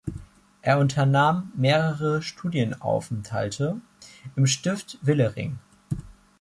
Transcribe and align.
Er 0.63 0.79
unternahm 0.79 1.51
mehrere 1.55 2.23
Studienaufenthalte 2.23 3.79
im 4.35 4.47
Stift 4.47 4.97
Wilhering. 5.03 5.59